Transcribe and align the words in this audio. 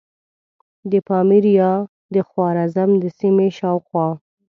د 0.91 0.93
پامیر 1.07 1.45
یا 1.59 1.73
د 2.15 2.15
خوارزم 2.27 2.89
د 3.03 3.05
سیمې 3.19 3.47
شاوخوا. 3.59 4.07